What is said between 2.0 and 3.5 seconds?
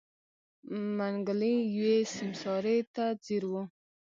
سيمسارې ته ځير